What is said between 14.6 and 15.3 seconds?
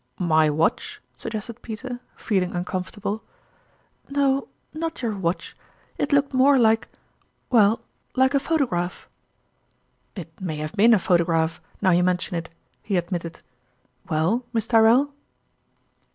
Tyr rell?"